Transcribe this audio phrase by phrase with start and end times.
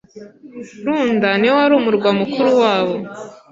[0.85, 2.95] Runda ni wo wari umurwa mukuru wabo.